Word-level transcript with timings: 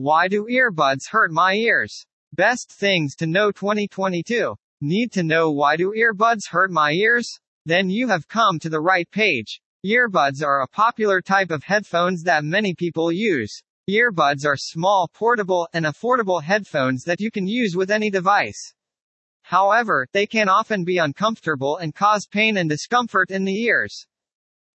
Why 0.00 0.28
do 0.28 0.46
earbuds 0.46 1.08
hurt 1.10 1.32
my 1.32 1.54
ears? 1.54 2.06
Best 2.32 2.70
things 2.70 3.16
to 3.16 3.26
know 3.26 3.50
2022. 3.50 4.54
Need 4.80 5.10
to 5.10 5.24
know 5.24 5.50
why 5.50 5.74
do 5.74 5.92
earbuds 5.92 6.50
hurt 6.50 6.70
my 6.70 6.92
ears? 6.92 7.40
Then 7.66 7.90
you 7.90 8.06
have 8.06 8.28
come 8.28 8.60
to 8.60 8.68
the 8.68 8.80
right 8.80 9.10
page. 9.10 9.60
Earbuds 9.84 10.40
are 10.40 10.62
a 10.62 10.68
popular 10.68 11.20
type 11.20 11.50
of 11.50 11.64
headphones 11.64 12.22
that 12.22 12.44
many 12.44 12.76
people 12.76 13.10
use. 13.10 13.60
Earbuds 13.90 14.46
are 14.46 14.56
small, 14.56 15.10
portable, 15.12 15.66
and 15.72 15.84
affordable 15.84 16.44
headphones 16.44 17.02
that 17.02 17.20
you 17.20 17.32
can 17.32 17.48
use 17.48 17.74
with 17.74 17.90
any 17.90 18.08
device. 18.08 18.74
However, 19.42 20.06
they 20.12 20.26
can 20.26 20.48
often 20.48 20.84
be 20.84 20.98
uncomfortable 20.98 21.76
and 21.76 21.92
cause 21.92 22.28
pain 22.30 22.56
and 22.56 22.70
discomfort 22.70 23.32
in 23.32 23.44
the 23.44 23.64
ears. 23.64 24.06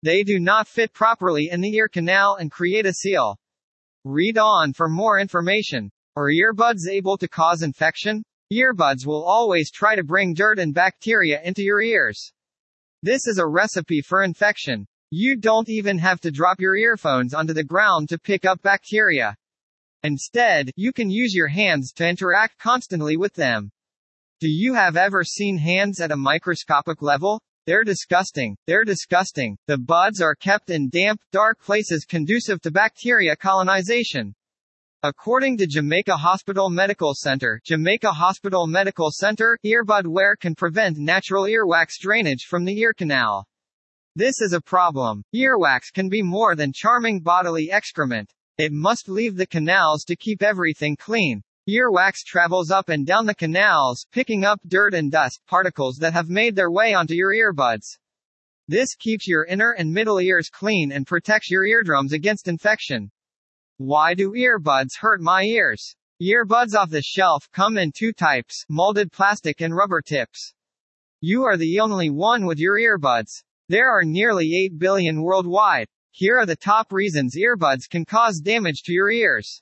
They 0.01 0.23
do 0.23 0.37
not 0.37 0.67
fit 0.67 0.91
properly 0.91 1.47
in 1.49 1.61
the 1.61 1.73
ear 1.75 1.87
canal 1.87 2.35
and 2.35 2.51
create 2.51 2.85
a 2.85 2.91
seal. 2.91 3.37
Read 4.05 4.37
on 4.37 4.73
for 4.73 4.89
more 4.89 5.17
information. 5.17 5.89
Are 6.17 6.29
earbuds 6.29 6.89
able 6.91 7.17
to 7.17 7.27
cause 7.29 7.61
infection? 7.61 8.21
Earbuds 8.51 9.05
will 9.05 9.23
always 9.23 9.71
try 9.71 9.95
to 9.95 10.03
bring 10.03 10.33
dirt 10.33 10.59
and 10.59 10.73
bacteria 10.73 11.41
into 11.41 11.63
your 11.63 11.81
ears. 11.81 12.33
This 13.01 13.27
is 13.27 13.37
a 13.37 13.47
recipe 13.47 14.01
for 14.01 14.21
infection. 14.23 14.85
You 15.09 15.37
don't 15.37 15.69
even 15.69 15.97
have 15.99 16.19
to 16.21 16.31
drop 16.31 16.59
your 16.59 16.75
earphones 16.75 17.33
onto 17.33 17.53
the 17.53 17.63
ground 17.63 18.09
to 18.09 18.19
pick 18.19 18.43
up 18.43 18.61
bacteria. 18.61 19.37
Instead, 20.03 20.71
you 20.75 20.91
can 20.91 21.09
use 21.09 21.33
your 21.33 21.47
hands 21.47 21.93
to 21.93 22.05
interact 22.05 22.59
constantly 22.59 23.15
with 23.15 23.33
them. 23.35 23.71
Do 24.41 24.49
you 24.49 24.73
have 24.73 24.97
ever 24.97 25.23
seen 25.23 25.57
hands 25.57 26.01
at 26.01 26.11
a 26.11 26.17
microscopic 26.17 27.01
level? 27.01 27.41
They're 27.65 27.85
disgusting. 27.85 28.57
They're 28.67 28.83
disgusting. 28.83 29.57
The 29.67 29.77
buds 29.77 30.19
are 30.19 30.35
kept 30.35 30.69
in 30.69 30.89
damp, 30.89 31.21
dark 31.31 31.61
places 31.63 32.03
conducive 32.03 32.61
to 32.61 32.71
bacteria 32.71 33.37
colonization. 33.37 34.35
According 35.01 35.57
to 35.57 35.67
Jamaica 35.67 36.17
Hospital 36.17 36.69
Medical 36.69 37.13
Center, 37.13 37.61
Jamaica 37.65 38.11
Hospital 38.11 38.67
Medical 38.67 39.11
Center, 39.11 39.57
earbud 39.65 40.07
wear 40.07 40.35
can 40.35 40.55
prevent 40.55 40.97
natural 40.97 41.43
earwax 41.43 41.99
drainage 42.01 42.47
from 42.49 42.65
the 42.65 42.77
ear 42.79 42.93
canal. 42.93 43.47
This 44.15 44.41
is 44.41 44.51
a 44.51 44.61
problem. 44.61 45.23
Earwax 45.33 45.93
can 45.93 46.09
be 46.09 46.21
more 46.21 46.55
than 46.55 46.73
charming 46.73 47.21
bodily 47.21 47.71
excrement. 47.71 48.33
It 48.57 48.73
must 48.73 49.07
leave 49.07 49.37
the 49.37 49.47
canals 49.47 50.03
to 50.03 50.17
keep 50.17 50.43
everything 50.43 50.97
clean. 50.97 51.41
Earwax 51.69 52.25
travels 52.25 52.71
up 52.71 52.89
and 52.89 53.05
down 53.05 53.25
the 53.25 53.33
canals, 53.33 54.05
picking 54.11 54.43
up 54.43 54.59
dirt 54.67 54.93
and 54.93 55.09
dust 55.09 55.39
particles 55.47 55.95
that 55.99 56.11
have 56.11 56.27
made 56.27 56.57
their 56.57 56.69
way 56.69 56.93
onto 56.93 57.13
your 57.13 57.33
earbuds. 57.33 57.97
This 58.67 58.95
keeps 58.95 59.29
your 59.29 59.45
inner 59.45 59.71
and 59.71 59.93
middle 59.93 60.19
ears 60.19 60.49
clean 60.49 60.91
and 60.91 61.07
protects 61.07 61.49
your 61.49 61.65
eardrums 61.65 62.11
against 62.11 62.49
infection. 62.49 63.11
Why 63.77 64.13
do 64.13 64.33
earbuds 64.33 64.97
hurt 64.99 65.21
my 65.21 65.43
ears? 65.43 65.95
Earbuds 66.21 66.75
off 66.75 66.89
the 66.89 67.01
shelf 67.01 67.47
come 67.53 67.77
in 67.77 67.93
two 67.93 68.11
types, 68.11 68.65
molded 68.67 69.13
plastic 69.13 69.61
and 69.61 69.73
rubber 69.73 70.01
tips. 70.01 70.53
You 71.21 71.45
are 71.45 71.55
the 71.55 71.79
only 71.79 72.09
one 72.09 72.45
with 72.45 72.59
your 72.59 72.77
earbuds. 72.77 73.41
There 73.69 73.89
are 73.89 74.03
nearly 74.03 74.53
8 74.65 74.79
billion 74.79 75.21
worldwide. 75.21 75.87
Here 76.11 76.37
are 76.37 76.45
the 76.45 76.57
top 76.57 76.91
reasons 76.91 77.37
earbuds 77.37 77.89
can 77.89 78.03
cause 78.03 78.41
damage 78.41 78.83
to 78.83 78.91
your 78.91 79.09
ears. 79.09 79.61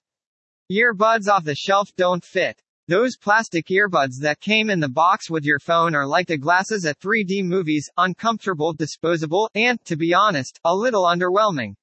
Earbuds 0.71 1.27
off 1.27 1.43
the 1.43 1.53
shelf 1.53 1.93
don't 1.97 2.23
fit. 2.23 2.61
Those 2.87 3.17
plastic 3.17 3.65
earbuds 3.65 4.21
that 4.21 4.39
came 4.39 4.69
in 4.69 4.79
the 4.79 4.87
box 4.87 5.29
with 5.29 5.43
your 5.43 5.59
phone 5.59 5.93
are 5.93 6.07
like 6.07 6.27
the 6.27 6.37
glasses 6.37 6.85
at 6.85 6.97
3D 6.99 7.43
movies, 7.43 7.89
uncomfortable, 7.97 8.71
disposable, 8.71 9.49
and, 9.53 9.83
to 9.83 9.97
be 9.97 10.13
honest, 10.13 10.61
a 10.63 10.73
little 10.73 11.03
underwhelming. 11.03 11.73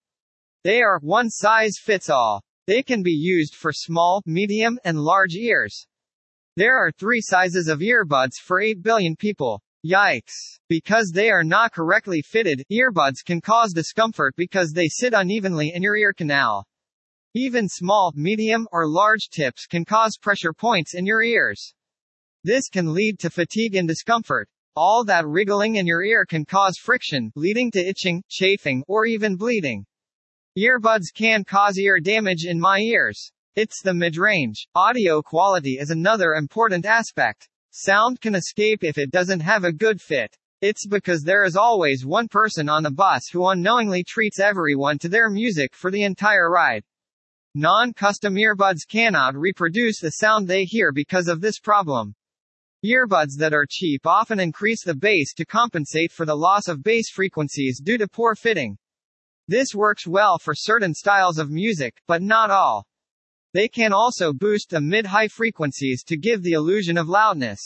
They 0.64 0.80
are 0.80 1.00
one 1.00 1.28
size 1.28 1.74
fits 1.78 2.08
all. 2.08 2.42
They 2.66 2.82
can 2.82 3.02
be 3.02 3.12
used 3.12 3.54
for 3.54 3.74
small, 3.74 4.22
medium, 4.24 4.78
and 4.84 4.98
large 4.98 5.34
ears. 5.34 5.86
There 6.56 6.78
are 6.78 6.90
three 6.90 7.20
sizes 7.20 7.68
of 7.68 7.80
earbuds 7.80 8.36
for 8.42 8.62
8 8.62 8.82
billion 8.82 9.16
people. 9.16 9.60
Yikes. 9.84 10.32
Because 10.70 11.10
they 11.12 11.28
are 11.28 11.44
not 11.44 11.74
correctly 11.74 12.22
fitted, 12.22 12.64
earbuds 12.72 13.22
can 13.22 13.42
cause 13.42 13.74
discomfort 13.74 14.34
because 14.34 14.72
they 14.72 14.88
sit 14.88 15.12
unevenly 15.12 15.72
in 15.74 15.82
your 15.82 15.96
ear 15.96 16.14
canal. 16.14 16.64
Even 17.34 17.68
small, 17.68 18.12
medium, 18.16 18.66
or 18.72 18.88
large 18.88 19.28
tips 19.28 19.66
can 19.66 19.84
cause 19.84 20.16
pressure 20.16 20.54
points 20.54 20.94
in 20.94 21.04
your 21.04 21.22
ears. 21.22 21.74
This 22.42 22.68
can 22.68 22.94
lead 22.94 23.18
to 23.18 23.28
fatigue 23.28 23.74
and 23.74 23.86
discomfort. 23.86 24.48
All 24.74 25.04
that 25.04 25.26
wriggling 25.26 25.76
in 25.76 25.86
your 25.86 26.02
ear 26.02 26.24
can 26.24 26.46
cause 26.46 26.78
friction, 26.78 27.30
leading 27.36 27.70
to 27.72 27.86
itching, 27.86 28.22
chafing, 28.30 28.82
or 28.88 29.04
even 29.04 29.36
bleeding. 29.36 29.84
Earbuds 30.56 31.12
can 31.14 31.44
cause 31.44 31.78
ear 31.78 32.00
damage 32.00 32.44
in 32.46 32.58
my 32.58 32.78
ears. 32.78 33.30
It's 33.54 33.82
the 33.82 33.92
mid-range. 33.92 34.66
Audio 34.74 35.20
quality 35.20 35.78
is 35.78 35.90
another 35.90 36.32
important 36.32 36.86
aspect. 36.86 37.48
Sound 37.72 38.20
can 38.22 38.36
escape 38.36 38.82
if 38.82 38.96
it 38.96 39.10
doesn't 39.10 39.40
have 39.40 39.64
a 39.64 39.72
good 39.72 40.00
fit. 40.00 40.34
It's 40.62 40.86
because 40.86 41.22
there 41.22 41.44
is 41.44 41.56
always 41.56 42.06
one 42.06 42.26
person 42.26 42.68
on 42.68 42.82
the 42.82 42.90
bus 42.90 43.28
who 43.30 43.46
unknowingly 43.46 44.02
treats 44.02 44.40
everyone 44.40 44.98
to 45.00 45.08
their 45.08 45.28
music 45.28 45.74
for 45.74 45.90
the 45.90 46.04
entire 46.04 46.50
ride. 46.50 46.84
Non-custom 47.54 48.34
earbuds 48.34 48.86
cannot 48.88 49.34
reproduce 49.34 50.00
the 50.00 50.10
sound 50.10 50.46
they 50.46 50.64
hear 50.64 50.92
because 50.92 51.28
of 51.28 51.40
this 51.40 51.58
problem. 51.58 52.14
Earbuds 52.84 53.36
that 53.38 53.52
are 53.52 53.66
cheap 53.68 54.06
often 54.06 54.38
increase 54.38 54.84
the 54.84 54.94
bass 54.94 55.32
to 55.34 55.44
compensate 55.44 56.12
for 56.12 56.24
the 56.24 56.36
loss 56.36 56.68
of 56.68 56.82
bass 56.82 57.10
frequencies 57.10 57.80
due 57.82 57.98
to 57.98 58.06
poor 58.06 58.34
fitting. 58.34 58.76
This 59.48 59.74
works 59.74 60.06
well 60.06 60.38
for 60.38 60.54
certain 60.54 60.94
styles 60.94 61.38
of 61.38 61.50
music, 61.50 62.00
but 62.06 62.22
not 62.22 62.50
all. 62.50 62.86
They 63.54 63.66
can 63.66 63.92
also 63.94 64.32
boost 64.34 64.70
the 64.70 64.80
mid-high 64.80 65.28
frequencies 65.28 66.04
to 66.04 66.18
give 66.18 66.42
the 66.42 66.52
illusion 66.52 66.98
of 66.98 67.08
loudness. 67.08 67.60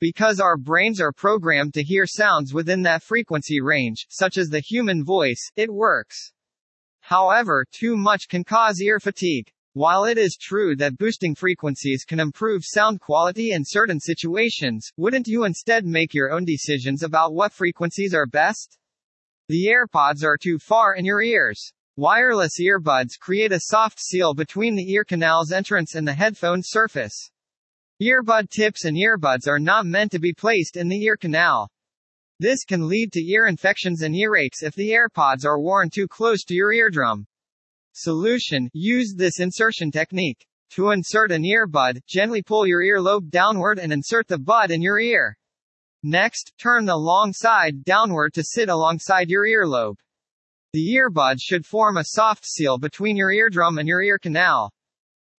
Because 0.00 0.40
our 0.40 0.56
brains 0.56 1.00
are 1.00 1.12
programmed 1.12 1.72
to 1.74 1.82
hear 1.82 2.04
sounds 2.04 2.52
within 2.52 2.82
that 2.82 3.02
frequency 3.02 3.60
range, 3.60 4.06
such 4.10 4.36
as 4.36 4.48
the 4.48 4.60
human 4.60 5.04
voice, 5.04 5.50
it 5.56 5.72
works. 5.72 6.32
However, 7.08 7.64
too 7.72 7.96
much 7.96 8.28
can 8.28 8.44
cause 8.44 8.82
ear 8.82 9.00
fatigue. 9.00 9.50
While 9.72 10.04
it 10.04 10.18
is 10.18 10.36
true 10.38 10.76
that 10.76 10.98
boosting 10.98 11.34
frequencies 11.34 12.04
can 12.04 12.20
improve 12.20 12.64
sound 12.66 13.00
quality 13.00 13.52
in 13.52 13.64
certain 13.64 13.98
situations, 13.98 14.92
wouldn't 14.98 15.26
you 15.26 15.44
instead 15.44 15.86
make 15.86 16.12
your 16.12 16.30
own 16.30 16.44
decisions 16.44 17.02
about 17.02 17.32
what 17.32 17.54
frequencies 17.54 18.12
are 18.12 18.26
best? 18.26 18.76
The 19.48 19.68
AirPods 19.68 20.22
are 20.22 20.36
too 20.36 20.58
far 20.58 20.96
in 20.96 21.06
your 21.06 21.22
ears. 21.22 21.72
Wireless 21.96 22.60
earbuds 22.60 23.18
create 23.18 23.52
a 23.52 23.60
soft 23.60 23.98
seal 23.98 24.34
between 24.34 24.76
the 24.76 24.92
ear 24.92 25.04
canal's 25.04 25.50
entrance 25.50 25.94
and 25.94 26.06
the 26.06 26.12
headphone 26.12 26.60
surface. 26.62 27.30
Earbud 28.02 28.50
tips 28.50 28.84
and 28.84 28.98
earbuds 28.98 29.48
are 29.48 29.58
not 29.58 29.86
meant 29.86 30.12
to 30.12 30.18
be 30.18 30.34
placed 30.34 30.76
in 30.76 30.88
the 30.88 31.02
ear 31.04 31.16
canal. 31.16 31.70
This 32.40 32.64
can 32.64 32.86
lead 32.86 33.12
to 33.12 33.20
ear 33.20 33.46
infections 33.46 34.02
and 34.02 34.14
earaches 34.14 34.62
if 34.62 34.74
the 34.74 34.90
AirPods 34.90 35.44
are 35.44 35.60
worn 35.60 35.90
too 35.90 36.06
close 36.06 36.44
to 36.44 36.54
your 36.54 36.72
eardrum. 36.72 37.26
Solution 37.94 38.70
Use 38.72 39.12
this 39.16 39.40
insertion 39.40 39.90
technique. 39.90 40.46
To 40.70 40.90
insert 40.90 41.32
an 41.32 41.42
earbud, 41.42 42.00
gently 42.06 42.42
pull 42.42 42.64
your 42.64 42.82
earlobe 42.82 43.30
downward 43.30 43.80
and 43.80 43.92
insert 43.92 44.28
the 44.28 44.38
bud 44.38 44.70
in 44.70 44.82
your 44.82 45.00
ear. 45.00 45.36
Next, 46.04 46.52
turn 46.58 46.84
the 46.84 46.96
long 46.96 47.32
side 47.32 47.82
downward 47.82 48.34
to 48.34 48.44
sit 48.44 48.68
alongside 48.68 49.28
your 49.28 49.44
earlobe. 49.44 49.96
The 50.74 50.94
earbud 50.94 51.38
should 51.40 51.66
form 51.66 51.96
a 51.96 52.04
soft 52.04 52.46
seal 52.46 52.78
between 52.78 53.16
your 53.16 53.32
eardrum 53.32 53.78
and 53.78 53.88
your 53.88 54.02
ear 54.02 54.18
canal. 54.18 54.70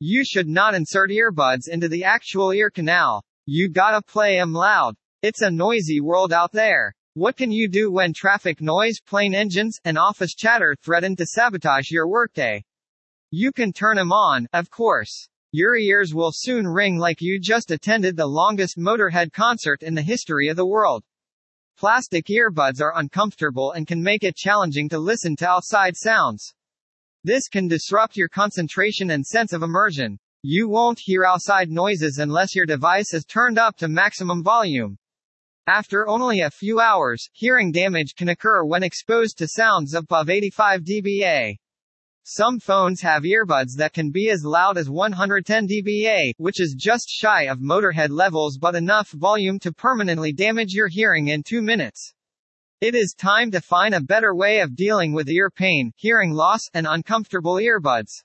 You 0.01 0.25
should 0.25 0.49
not 0.49 0.75
insert 0.75 1.11
earbuds 1.11 1.69
into 1.69 1.89
the 1.89 2.03
actual 2.03 2.51
ear 2.51 2.71
canal. 2.71 3.23
You 3.47 3.69
gotta 3.69 4.03
play 4.03 4.41
'em 4.41 4.53
loud. 4.53 4.97
It's 5.21 5.43
a 5.43 5.51
noisy 5.51 6.01
world 6.01 6.33
out 6.33 6.53
there. 6.53 6.95
What 7.15 7.37
can 7.37 7.51
you 7.51 7.69
do 7.69 7.91
when 7.91 8.13
traffic 8.15 8.61
noise, 8.61 9.01
plane 9.05 9.35
engines, 9.35 9.77
and 9.85 9.99
office 9.99 10.33
chatter 10.33 10.77
threaten 10.81 11.17
to 11.17 11.27
sabotage 11.27 11.91
your 11.91 12.07
workday? 12.07 12.63
You 13.33 13.51
can 13.51 13.73
turn 13.73 13.97
them 13.97 14.13
on, 14.13 14.47
of 14.53 14.71
course. 14.71 15.29
Your 15.51 15.77
ears 15.77 16.15
will 16.15 16.31
soon 16.33 16.69
ring 16.69 16.99
like 16.99 17.21
you 17.21 17.41
just 17.41 17.73
attended 17.73 18.17
the 18.17 18.29
longest 18.29 18.79
Motorhead 18.79 19.33
concert 19.33 19.83
in 19.83 19.97
the 19.97 20.03
history 20.03 20.47
of 20.47 20.57
the 20.57 20.67
world. 20.67 21.03
Plastic 21.77 22.27
earbuds 22.27 22.81
are 22.81 22.97
uncomfortable 22.97 23.73
and 23.73 23.89
can 23.89 24.01
make 24.01 24.23
it 24.23 24.37
challenging 24.37 24.89
to 24.91 25.01
listen 25.01 25.35
to 25.39 25.49
outside 25.49 25.97
sounds. 25.97 26.55
This 27.25 27.49
can 27.49 27.67
disrupt 27.67 28.17
your 28.17 28.29
concentration 28.29 29.11
and 29.11 29.27
sense 29.27 29.53
of 29.53 29.65
immersion. 29.65 30.21
You 30.43 30.69
won't 30.69 31.01
hear 31.03 31.25
outside 31.25 31.73
noises 31.73 32.19
unless 32.19 32.55
your 32.55 32.67
device 32.67 33.13
is 33.13 33.25
turned 33.25 33.59
up 33.59 33.77
to 33.79 33.89
maximum 33.89 34.45
volume. 34.45 34.97
After 35.69 36.09
only 36.09 36.41
a 36.41 36.51
few 36.51 36.81
hours, 36.81 37.29
hearing 37.35 37.73
damage 37.73 38.15
can 38.15 38.31
occur 38.31 38.65
when 38.65 38.83
exposed 38.83 39.37
to 39.37 39.47
sounds 39.47 39.93
above 39.93 40.31
85 40.31 40.81
dBA. 40.81 41.59
Some 42.23 42.59
phones 42.59 43.03
have 43.03 43.25
earbuds 43.25 43.77
that 43.77 43.93
can 43.93 44.11
be 44.11 44.31
as 44.31 44.47
loud 44.47 44.79
as 44.79 44.89
110 44.89 45.69
dBA, 45.69 46.33
which 46.39 46.59
is 46.59 46.75
just 46.75 47.11
shy 47.11 47.43
of 47.43 47.59
Motorhead 47.59 48.09
levels 48.09 48.57
but 48.57 48.77
enough 48.77 49.11
volume 49.11 49.59
to 49.59 49.71
permanently 49.71 50.33
damage 50.33 50.73
your 50.73 50.89
hearing 50.89 51.29
in 51.29 51.43
2 51.43 51.61
minutes. 51.61 52.15
It 52.81 52.95
is 52.95 53.13
time 53.13 53.51
to 53.51 53.61
find 53.61 53.95
a 53.95 54.01
better 54.01 54.35
way 54.35 54.61
of 54.61 54.75
dealing 54.75 55.13
with 55.13 55.29
ear 55.29 55.51
pain, 55.51 55.93
hearing 55.97 56.33
loss, 56.33 56.63
and 56.73 56.87
uncomfortable 56.87 57.57
earbuds. 57.57 58.25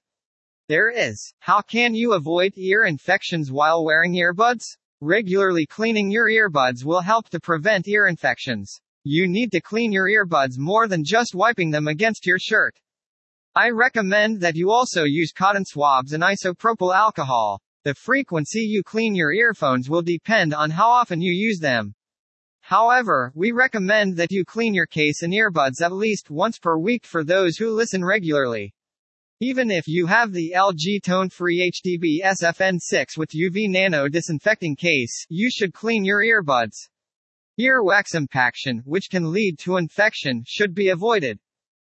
There 0.70 0.90
is. 0.90 1.34
How 1.40 1.60
can 1.60 1.94
you 1.94 2.14
avoid 2.14 2.54
ear 2.56 2.86
infections 2.86 3.52
while 3.52 3.84
wearing 3.84 4.14
earbuds? 4.14 4.78
Regularly 5.06 5.66
cleaning 5.66 6.10
your 6.10 6.30
earbuds 6.30 6.86
will 6.86 7.02
help 7.02 7.28
to 7.32 7.40
prevent 7.42 7.90
ear 7.90 8.08
infections. 8.08 8.80
You 9.04 9.28
need 9.28 9.52
to 9.52 9.60
clean 9.60 9.92
your 9.92 10.08
earbuds 10.08 10.58
more 10.58 10.88
than 10.88 11.04
just 11.04 11.36
wiping 11.36 11.72
them 11.72 11.90
against 11.90 12.26
your 12.26 12.40
shirt. 12.40 12.80
I 13.54 13.72
recommend 13.72 14.40
that 14.40 14.56
you 14.56 14.72
also 14.72 15.04
use 15.04 15.34
cotton 15.34 15.66
swabs 15.66 16.14
and 16.14 16.24
isopropyl 16.24 16.96
alcohol. 16.96 17.60
The 17.84 17.96
frequency 17.96 18.62
you 18.62 18.82
clean 18.82 19.14
your 19.14 19.34
earphones 19.34 19.90
will 19.90 20.04
depend 20.04 20.54
on 20.54 20.72
how 20.72 20.90
often 20.90 21.20
you 21.20 21.34
use 21.34 21.60
them. 21.60 21.94
However, 22.62 23.34
we 23.36 23.52
recommend 23.52 24.16
that 24.16 24.32
you 24.32 24.46
clean 24.46 24.74
your 24.74 24.88
case 24.88 25.22
and 25.22 25.34
earbuds 25.34 25.82
at 25.82 25.92
least 25.92 26.32
once 26.32 26.60
per 26.60 26.78
week 26.78 27.06
for 27.06 27.26
those 27.26 27.58
who 27.58 27.72
listen 27.72 28.06
regularly. 28.06 28.74
Even 29.40 29.72
if 29.72 29.88
you 29.88 30.06
have 30.06 30.32
the 30.32 30.54
LG 30.56 31.04
tone-free 31.04 31.72
HDB 31.72 32.24
SFN6 32.24 33.18
with 33.18 33.32
UV 33.32 33.68
nano 33.68 34.08
disinfecting 34.08 34.76
case, 34.76 35.26
you 35.28 35.50
should 35.52 35.74
clean 35.74 36.06
your 36.06 36.22
earbuds. 36.22 36.88
Earwax 37.60 38.16
impaction, 38.16 38.82
which 38.86 39.10
can 39.10 39.32
lead 39.32 39.58
to 39.60 39.78
infection, 39.78 40.44
should 40.46 40.74
be 40.74 40.90
avoided. 40.90 41.40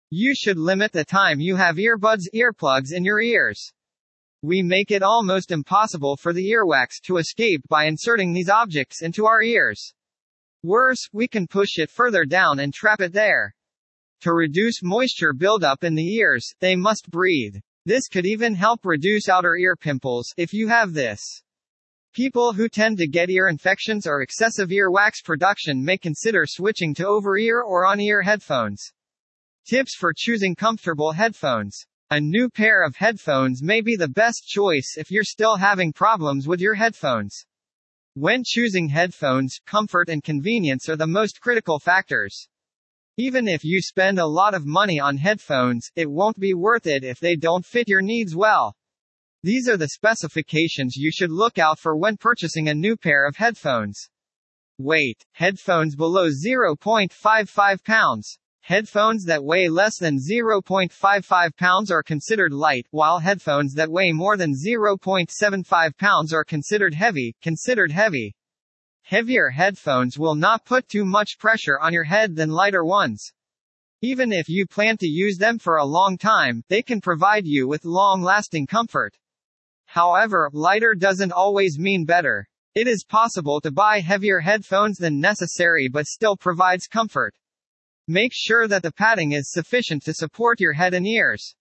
You 0.09 0.33
should 0.35 0.57
limit 0.57 0.91
the 0.91 1.03
time 1.03 1.39
you 1.39 1.55
have 1.55 1.75
earbuds 1.75 2.23
earplugs 2.33 2.93
in 2.93 3.03
your 3.03 3.21
ears. 3.21 3.73
We 4.41 4.61
make 4.61 4.91
it 4.91 5.01
almost 5.01 5.51
impossible 5.51 6.17
for 6.17 6.31
the 6.31 6.51
earwax 6.51 7.01
to 7.05 7.17
escape 7.17 7.61
by 7.67 7.85
inserting 7.85 8.31
these 8.31 8.49
objects 8.49 9.01
into 9.01 9.25
our 9.25 9.41
ears. 9.41 9.93
Worse, 10.63 11.09
we 11.11 11.27
can 11.27 11.47
push 11.47 11.77
it 11.77 11.89
further 11.89 12.25
down 12.25 12.59
and 12.59 12.73
trap 12.73 13.01
it 13.01 13.13
there. 13.13 13.54
To 14.25 14.33
reduce 14.33 14.81
moisture 14.81 15.33
buildup 15.33 15.83
in 15.83 15.93
the 15.93 16.15
ears, 16.15 16.51
they 16.59 16.75
must 16.75 17.11
breathe. 17.11 17.57
This 17.85 18.07
could 18.07 18.25
even 18.25 18.55
help 18.55 18.83
reduce 18.83 19.29
outer 19.29 19.55
ear 19.55 19.75
pimples, 19.75 20.33
if 20.35 20.51
you 20.51 20.67
have 20.67 20.93
this. 20.93 21.21
People 22.11 22.51
who 22.51 22.67
tend 22.67 22.97
to 22.97 23.07
get 23.07 23.29
ear 23.29 23.47
infections 23.47 24.07
or 24.07 24.23
excessive 24.23 24.71
ear 24.71 24.89
wax 24.89 25.21
production 25.21 25.85
may 25.85 25.99
consider 25.99 26.45
switching 26.47 26.95
to 26.95 27.05
over-ear 27.05 27.61
or 27.61 27.85
on-ear 27.85 28.23
headphones. 28.23 28.91
Tips 29.69 29.93
for 29.95 30.11
choosing 30.11 30.55
comfortable 30.55 31.11
headphones. 31.11 31.85
A 32.09 32.19
new 32.19 32.49
pair 32.49 32.83
of 32.83 32.95
headphones 32.95 33.61
may 33.61 33.79
be 33.79 33.95
the 33.95 34.09
best 34.09 34.47
choice 34.47 34.95
if 34.97 35.11
you're 35.11 35.23
still 35.23 35.57
having 35.57 35.93
problems 35.93 36.47
with 36.47 36.59
your 36.59 36.73
headphones. 36.73 37.45
When 38.15 38.41
choosing 38.43 38.89
headphones, 38.89 39.59
comfort 39.67 40.09
and 40.09 40.23
convenience 40.23 40.89
are 40.89 40.95
the 40.95 41.05
most 41.05 41.41
critical 41.41 41.77
factors. 41.77 42.47
Even 43.17 43.47
if 43.47 43.63
you 43.63 43.81
spend 43.81 44.19
a 44.19 44.27
lot 44.27 44.53
of 44.53 44.65
money 44.65 44.99
on 44.99 45.15
headphones, 45.15 45.89
it 45.95 46.11
won't 46.11 46.37
be 46.37 46.53
worth 46.53 46.85
it 46.85 47.05
if 47.05 47.17
they 47.17 47.37
don't 47.37 47.65
fit 47.65 47.87
your 47.87 48.01
needs 48.01 48.35
well. 48.35 48.75
These 49.41 49.69
are 49.69 49.77
the 49.77 49.87
specifications 49.87 50.97
you 50.97 51.11
should 51.13 51.31
look 51.31 51.57
out 51.57 51.79
for 51.79 51.95
when 51.95 52.17
purchasing 52.17 52.67
a 52.67 52.73
new 52.73 52.97
pair 52.97 53.25
of 53.25 53.37
headphones. 53.37 54.09
Weight. 54.77 55.23
Headphones 55.31 55.95
below 55.95 56.27
0.55 56.27 57.83
pounds. 57.85 58.37
Headphones 58.59 59.23
that 59.23 59.45
weigh 59.45 59.69
less 59.69 59.97
than 59.97 60.17
0.55 60.17 61.55
pounds 61.55 61.91
are 61.91 62.03
considered 62.03 62.51
light, 62.51 62.85
while 62.91 63.19
headphones 63.19 63.75
that 63.75 63.91
weigh 63.91 64.11
more 64.11 64.35
than 64.35 64.53
0.75 64.53 65.97
pounds 65.97 66.33
are 66.33 66.43
considered 66.43 66.93
heavy, 66.93 67.33
considered 67.41 67.93
heavy. 67.93 68.35
Heavier 69.07 69.49
headphones 69.49 70.17
will 70.17 70.33
not 70.33 70.65
put 70.65 70.89
too 70.89 71.05
much 71.05 71.37
pressure 71.37 71.77
on 71.79 71.93
your 71.93 72.05
head 72.05 72.35
than 72.35 72.49
lighter 72.49 72.83
ones. 72.83 73.31
Even 74.01 74.31
if 74.31 74.49
you 74.49 74.65
plan 74.65 74.97
to 74.97 75.05
use 75.05 75.37
them 75.37 75.59
for 75.59 75.77
a 75.77 75.85
long 75.85 76.17
time, 76.17 76.63
they 76.69 76.81
can 76.81 76.99
provide 76.99 77.45
you 77.45 77.67
with 77.67 77.85
long-lasting 77.85 78.65
comfort. 78.65 79.15
However, 79.85 80.49
lighter 80.53 80.95
doesn't 80.95 81.31
always 81.31 81.77
mean 81.77 82.05
better. 82.05 82.47
It 82.73 82.87
is 82.87 83.05
possible 83.07 83.61
to 83.61 83.69
buy 83.69 83.99
heavier 83.99 84.39
headphones 84.39 84.97
than 84.97 85.19
necessary 85.19 85.87
but 85.87 86.07
still 86.07 86.35
provides 86.35 86.87
comfort. 86.87 87.35
Make 88.07 88.31
sure 88.33 88.67
that 88.67 88.81
the 88.81 88.91
padding 88.91 89.33
is 89.33 89.51
sufficient 89.51 90.01
to 90.05 90.15
support 90.15 90.59
your 90.59 90.73
head 90.73 90.95
and 90.95 91.05
ears. 91.05 91.53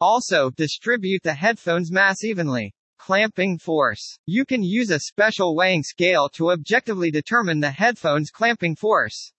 Also, 0.00 0.50
distribute 0.50 1.22
the 1.22 1.34
headphones 1.34 1.92
mass 1.92 2.24
evenly. 2.24 2.74
Clamping 3.04 3.58
force. 3.58 4.16
You 4.26 4.44
can 4.44 4.62
use 4.62 4.90
a 4.90 5.00
special 5.00 5.56
weighing 5.56 5.82
scale 5.82 6.28
to 6.34 6.52
objectively 6.52 7.10
determine 7.10 7.58
the 7.58 7.72
headphone's 7.72 8.30
clamping 8.30 8.76
force. 8.76 9.32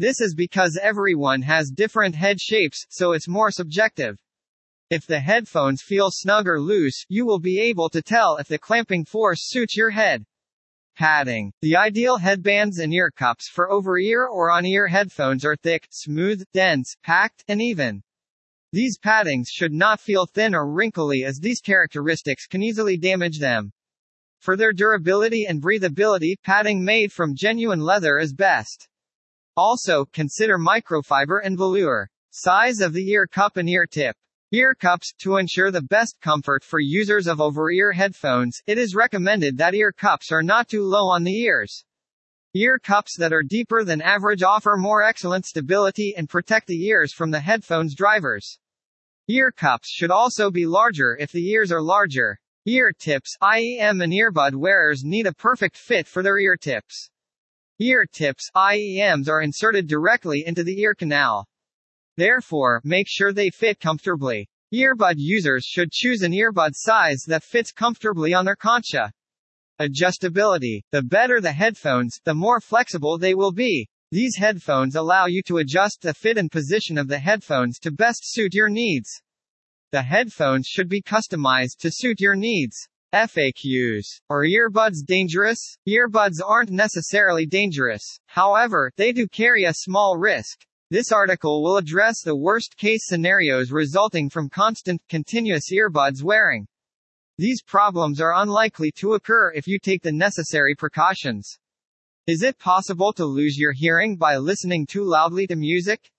This 0.00 0.20
is 0.20 0.34
because 0.34 0.76
everyone 0.82 1.42
has 1.42 1.70
different 1.70 2.16
head 2.16 2.40
shapes, 2.40 2.84
so 2.90 3.12
it's 3.12 3.28
more 3.28 3.52
subjective. 3.52 4.18
If 4.90 5.06
the 5.06 5.20
headphones 5.20 5.80
feel 5.80 6.08
snug 6.10 6.48
or 6.48 6.60
loose, 6.60 7.04
you 7.08 7.24
will 7.24 7.38
be 7.38 7.60
able 7.60 7.88
to 7.90 8.02
tell 8.02 8.36
if 8.38 8.48
the 8.48 8.58
clamping 8.58 9.04
force 9.04 9.42
suits 9.44 9.76
your 9.76 9.90
head. 9.90 10.24
Padding. 10.96 11.52
The 11.62 11.76
ideal 11.76 12.16
headbands 12.16 12.80
and 12.80 12.92
ear 12.92 13.12
cups 13.12 13.48
for 13.48 13.70
over-ear 13.70 14.26
or 14.26 14.50
on-ear 14.50 14.88
headphones 14.88 15.44
are 15.44 15.54
thick, 15.54 15.86
smooth, 15.92 16.42
dense, 16.52 16.96
packed, 17.04 17.44
and 17.46 17.62
even. 17.62 18.02
These 18.72 18.98
paddings 18.98 19.48
should 19.48 19.72
not 19.72 19.98
feel 19.98 20.26
thin 20.26 20.54
or 20.54 20.70
wrinkly 20.70 21.24
as 21.24 21.38
these 21.38 21.60
characteristics 21.60 22.46
can 22.46 22.62
easily 22.62 22.98
damage 22.98 23.38
them. 23.38 23.72
For 24.40 24.56
their 24.56 24.72
durability 24.72 25.46
and 25.46 25.62
breathability, 25.62 26.34
padding 26.44 26.84
made 26.84 27.10
from 27.10 27.34
genuine 27.34 27.80
leather 27.80 28.18
is 28.18 28.34
best. 28.34 28.88
Also, 29.56 30.04
consider 30.04 30.58
microfiber 30.58 31.40
and 31.42 31.56
velour. 31.56 32.10
Size 32.30 32.80
of 32.80 32.92
the 32.92 33.08
ear 33.10 33.26
cup 33.26 33.56
and 33.56 33.68
ear 33.68 33.86
tip. 33.86 34.14
Ear 34.52 34.74
cups. 34.74 35.12
To 35.20 35.38
ensure 35.38 35.70
the 35.70 35.82
best 35.82 36.20
comfort 36.20 36.62
for 36.62 36.78
users 36.78 37.26
of 37.26 37.40
over-ear 37.40 37.92
headphones, 37.92 38.60
it 38.66 38.78
is 38.78 38.94
recommended 38.94 39.58
that 39.58 39.74
ear 39.74 39.92
cups 39.92 40.30
are 40.30 40.42
not 40.42 40.68
too 40.68 40.84
low 40.84 41.08
on 41.08 41.24
the 41.24 41.40
ears. 41.40 41.84
Ear 42.54 42.78
cups 42.78 43.14
that 43.18 43.34
are 43.34 43.42
deeper 43.42 43.84
than 43.84 44.00
average 44.00 44.42
offer 44.42 44.78
more 44.78 45.02
excellent 45.02 45.44
stability 45.44 46.14
and 46.16 46.30
protect 46.30 46.66
the 46.66 46.86
ears 46.86 47.12
from 47.12 47.30
the 47.30 47.40
headphone's 47.40 47.94
drivers. 47.94 48.58
Ear 49.28 49.52
cups 49.52 49.90
should 49.90 50.10
also 50.10 50.50
be 50.50 50.64
larger 50.64 51.14
if 51.20 51.30
the 51.30 51.46
ears 51.50 51.70
are 51.70 51.82
larger. 51.82 52.38
Ear 52.64 52.94
tips, 52.98 53.36
IEM 53.42 54.02
and 54.02 54.14
earbud 54.14 54.54
wearers 54.54 55.04
need 55.04 55.26
a 55.26 55.34
perfect 55.34 55.76
fit 55.76 56.08
for 56.08 56.22
their 56.22 56.38
ear 56.38 56.56
tips. 56.56 57.10
Ear 57.80 58.06
tips, 58.10 58.50
IEMs 58.56 59.28
are 59.28 59.42
inserted 59.42 59.86
directly 59.86 60.44
into 60.46 60.64
the 60.64 60.80
ear 60.80 60.94
canal. 60.94 61.46
Therefore, 62.16 62.80
make 62.82 63.08
sure 63.08 63.34
they 63.34 63.50
fit 63.50 63.78
comfortably. 63.78 64.48
Earbud 64.72 65.16
users 65.18 65.66
should 65.66 65.92
choose 65.92 66.22
an 66.22 66.32
earbud 66.32 66.70
size 66.72 67.24
that 67.26 67.44
fits 67.44 67.72
comfortably 67.72 68.32
on 68.32 68.46
their 68.46 68.56
concha. 68.56 69.12
Adjustability. 69.80 70.82
The 70.90 71.02
better 71.02 71.40
the 71.40 71.52
headphones, 71.52 72.18
the 72.24 72.34
more 72.34 72.60
flexible 72.60 73.16
they 73.16 73.34
will 73.34 73.52
be. 73.52 73.88
These 74.10 74.36
headphones 74.36 74.96
allow 74.96 75.26
you 75.26 75.42
to 75.44 75.58
adjust 75.58 76.00
the 76.00 76.14
fit 76.14 76.38
and 76.38 76.50
position 76.50 76.98
of 76.98 77.08
the 77.08 77.18
headphones 77.18 77.78
to 77.80 77.92
best 77.92 78.20
suit 78.22 78.54
your 78.54 78.68
needs. 78.68 79.08
The 79.92 80.02
headphones 80.02 80.66
should 80.66 80.88
be 80.88 81.00
customized 81.00 81.78
to 81.78 81.90
suit 81.90 82.20
your 82.20 82.34
needs. 82.34 82.76
FAQs. 83.14 84.04
Are 84.28 84.44
earbuds 84.44 85.04
dangerous? 85.06 85.78
Earbuds 85.88 86.40
aren't 86.44 86.70
necessarily 86.70 87.46
dangerous. 87.46 88.02
However, 88.26 88.90
they 88.96 89.12
do 89.12 89.26
carry 89.28 89.64
a 89.64 89.72
small 89.72 90.18
risk. 90.18 90.60
This 90.90 91.12
article 91.12 91.62
will 91.62 91.76
address 91.76 92.22
the 92.22 92.36
worst 92.36 92.76
case 92.76 93.06
scenarios 93.06 93.70
resulting 93.70 94.28
from 94.28 94.50
constant, 94.50 95.00
continuous 95.08 95.70
earbuds 95.70 96.22
wearing. 96.22 96.66
These 97.38 97.62
problems 97.62 98.20
are 98.20 98.42
unlikely 98.42 98.90
to 98.96 99.14
occur 99.14 99.52
if 99.52 99.68
you 99.68 99.78
take 99.78 100.02
the 100.02 100.10
necessary 100.10 100.74
precautions. 100.74 101.56
Is 102.26 102.42
it 102.42 102.58
possible 102.58 103.12
to 103.12 103.24
lose 103.24 103.56
your 103.56 103.72
hearing 103.72 104.16
by 104.16 104.38
listening 104.38 104.86
too 104.86 105.04
loudly 105.04 105.46
to 105.46 105.54
music? 105.54 106.10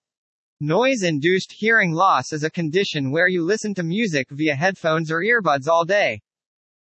Noise-induced 0.62 1.52
hearing 1.52 1.92
loss 1.92 2.32
is 2.32 2.46
a 2.46 2.50
condition 2.50 3.12
where 3.12 3.28
you 3.28 3.44
listen 3.44 3.74
to 3.74 3.84
music 3.84 4.28
via 4.32 4.56
headphones 4.56 5.12
or 5.12 5.20
earbuds 5.20 5.68
all 5.68 5.84
day. 5.84 6.22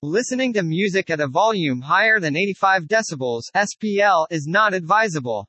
Listening 0.03 0.53
to 0.55 0.65
music 0.65 1.11
at 1.11 1.21
a 1.21 1.29
volume 1.29 1.81
higher 1.81 2.19
than 2.19 2.37
85 2.37 2.89
decibels 2.89 3.45
SPL 3.55 4.27
is 4.31 4.49
not 4.49 4.75
advisable. 4.75 5.49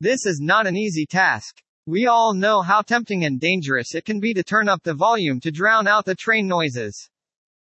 This 0.00 0.26
is 0.26 0.40
not 0.42 0.66
an 0.66 0.76
easy 0.76 1.06
task. 1.06 1.62
We 1.86 2.08
all 2.08 2.34
know 2.34 2.62
how 2.62 2.82
tempting 2.82 3.24
and 3.24 3.38
dangerous 3.38 3.94
it 3.94 4.04
can 4.04 4.18
be 4.18 4.34
to 4.34 4.42
turn 4.42 4.68
up 4.68 4.82
the 4.82 4.92
volume 4.92 5.38
to 5.38 5.52
drown 5.52 5.86
out 5.86 6.04
the 6.04 6.16
train 6.16 6.48
noises. 6.48 7.08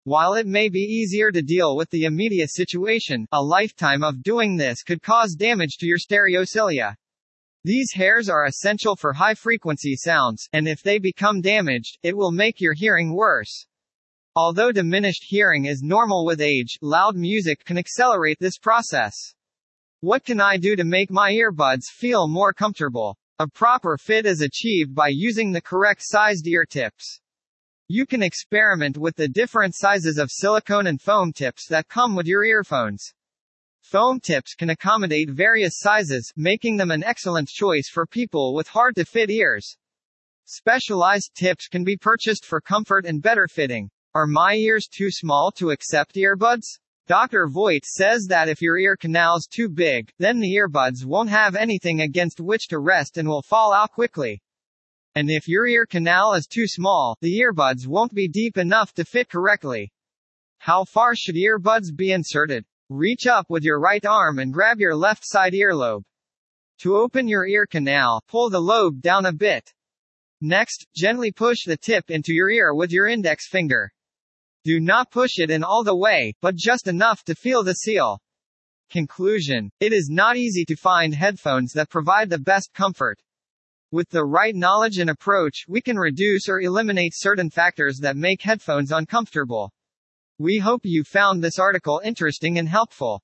While 0.06 0.34
it 0.34 0.46
may 0.46 0.68
be 0.68 0.78
easier 0.78 1.32
to 1.32 1.42
deal 1.42 1.74
with 1.74 1.90
the 1.90 2.04
immediate 2.04 2.52
situation, 2.52 3.26
a 3.32 3.42
lifetime 3.42 4.04
of 4.04 4.22
doing 4.22 4.56
this 4.56 4.84
could 4.84 5.02
cause 5.02 5.34
damage 5.34 5.78
to 5.78 5.86
your 5.86 5.98
stereocilia. 5.98 6.94
These 7.64 7.90
hairs 7.92 8.28
are 8.28 8.46
essential 8.46 8.94
for 8.94 9.12
high 9.12 9.34
frequency 9.34 9.96
sounds, 9.96 10.48
and 10.52 10.68
if 10.68 10.80
they 10.80 11.00
become 11.00 11.40
damaged, 11.40 11.98
it 12.04 12.16
will 12.16 12.30
make 12.30 12.60
your 12.60 12.72
hearing 12.72 13.16
worse. 13.16 13.66
Although 14.36 14.70
diminished 14.70 15.24
hearing 15.26 15.64
is 15.64 15.82
normal 15.82 16.24
with 16.24 16.40
age, 16.40 16.78
loud 16.80 17.16
music 17.16 17.64
can 17.64 17.76
accelerate 17.76 18.38
this 18.38 18.58
process. 18.58 19.34
What 20.02 20.24
can 20.24 20.40
I 20.40 20.56
do 20.56 20.76
to 20.76 20.84
make 20.84 21.10
my 21.10 21.32
earbuds 21.32 21.86
feel 21.92 22.28
more 22.28 22.52
comfortable? 22.52 23.18
A 23.40 23.48
proper 23.48 23.98
fit 23.98 24.24
is 24.24 24.40
achieved 24.40 24.94
by 24.94 25.08
using 25.08 25.50
the 25.50 25.60
correct 25.60 26.02
sized 26.04 26.46
ear 26.46 26.64
tips. 26.64 27.20
You 27.88 28.04
can 28.04 28.20
experiment 28.20 28.98
with 28.98 29.14
the 29.14 29.28
different 29.28 29.76
sizes 29.76 30.18
of 30.18 30.32
silicone 30.32 30.88
and 30.88 31.00
foam 31.00 31.32
tips 31.32 31.68
that 31.68 31.88
come 31.88 32.16
with 32.16 32.26
your 32.26 32.42
earphones. 32.42 33.14
Foam 33.80 34.18
tips 34.18 34.56
can 34.56 34.70
accommodate 34.70 35.30
various 35.30 35.78
sizes, 35.78 36.32
making 36.34 36.78
them 36.78 36.90
an 36.90 37.04
excellent 37.04 37.48
choice 37.48 37.88
for 37.88 38.04
people 38.04 38.56
with 38.56 38.66
hard 38.66 38.96
to 38.96 39.04
fit 39.04 39.30
ears. 39.30 39.76
Specialized 40.46 41.30
tips 41.36 41.68
can 41.68 41.84
be 41.84 41.96
purchased 41.96 42.44
for 42.44 42.60
comfort 42.60 43.06
and 43.06 43.22
better 43.22 43.46
fitting. 43.46 43.88
Are 44.16 44.26
my 44.26 44.54
ears 44.54 44.88
too 44.88 45.12
small 45.12 45.52
to 45.52 45.70
accept 45.70 46.16
earbuds? 46.16 46.66
Dr. 47.06 47.46
Voigt 47.46 47.84
says 47.84 48.26
that 48.28 48.48
if 48.48 48.60
your 48.60 48.78
ear 48.78 48.96
canal's 48.96 49.46
too 49.46 49.68
big, 49.68 50.10
then 50.18 50.40
the 50.40 50.56
earbuds 50.56 51.04
won't 51.04 51.30
have 51.30 51.54
anything 51.54 52.00
against 52.00 52.40
which 52.40 52.66
to 52.66 52.80
rest 52.80 53.16
and 53.16 53.28
will 53.28 53.42
fall 53.42 53.72
out 53.72 53.92
quickly. 53.92 54.42
And 55.16 55.30
if 55.30 55.48
your 55.48 55.66
ear 55.66 55.86
canal 55.86 56.34
is 56.34 56.46
too 56.46 56.66
small, 56.66 57.16
the 57.22 57.40
earbuds 57.40 57.86
won't 57.86 58.12
be 58.12 58.28
deep 58.28 58.58
enough 58.58 58.92
to 58.92 59.04
fit 59.06 59.30
correctly. 59.30 59.90
How 60.58 60.84
far 60.84 61.16
should 61.16 61.36
earbuds 61.36 61.86
be 61.96 62.12
inserted? 62.12 62.66
Reach 62.90 63.26
up 63.26 63.46
with 63.48 63.62
your 63.62 63.80
right 63.80 64.04
arm 64.04 64.38
and 64.38 64.52
grab 64.52 64.78
your 64.78 64.94
left 64.94 65.22
side 65.26 65.54
earlobe. 65.54 66.02
To 66.80 66.98
open 66.98 67.28
your 67.28 67.46
ear 67.46 67.66
canal, 67.66 68.22
pull 68.28 68.50
the 68.50 68.60
lobe 68.60 69.00
down 69.00 69.24
a 69.24 69.32
bit. 69.32 69.72
Next, 70.42 70.86
gently 70.94 71.32
push 71.32 71.64
the 71.64 71.78
tip 71.78 72.10
into 72.10 72.34
your 72.34 72.50
ear 72.50 72.74
with 72.74 72.92
your 72.92 73.06
index 73.06 73.48
finger. 73.48 73.90
Do 74.64 74.80
not 74.80 75.10
push 75.10 75.38
it 75.38 75.50
in 75.50 75.64
all 75.64 75.82
the 75.82 75.96
way, 75.96 76.34
but 76.42 76.56
just 76.56 76.88
enough 76.88 77.24
to 77.24 77.34
feel 77.34 77.62
the 77.62 77.72
seal. 77.72 78.20
Conclusion. 78.90 79.70
It 79.80 79.94
is 79.94 80.10
not 80.10 80.36
easy 80.36 80.66
to 80.66 80.76
find 80.76 81.14
headphones 81.14 81.72
that 81.72 81.88
provide 81.88 82.28
the 82.28 82.38
best 82.38 82.74
comfort. 82.74 83.18
With 83.92 84.08
the 84.10 84.24
right 84.24 84.54
knowledge 84.54 84.98
and 84.98 85.08
approach, 85.08 85.64
we 85.68 85.80
can 85.80 85.96
reduce 85.96 86.48
or 86.48 86.60
eliminate 86.60 87.12
certain 87.14 87.50
factors 87.50 87.98
that 88.00 88.16
make 88.16 88.42
headphones 88.42 88.90
uncomfortable. 88.90 89.72
We 90.38 90.58
hope 90.58 90.80
you 90.82 91.04
found 91.04 91.42
this 91.42 91.60
article 91.60 92.00
interesting 92.04 92.58
and 92.58 92.68
helpful. 92.68 93.22